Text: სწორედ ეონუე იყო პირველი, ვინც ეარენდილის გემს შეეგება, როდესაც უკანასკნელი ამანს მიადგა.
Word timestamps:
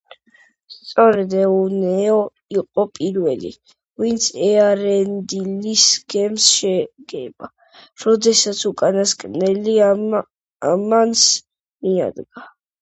სწორედ 0.75 1.33
ეონუე 1.41 1.97
იყო 2.59 2.85
პირველი, 2.99 3.51
ვინც 4.03 4.25
ეარენდილის 4.47 5.83
გემს 6.15 6.47
შეეგება, 6.55 7.51
როდესაც 8.07 8.63
უკანასკნელი 8.71 9.77
ამანს 10.71 11.29
მიადგა. 11.51 12.51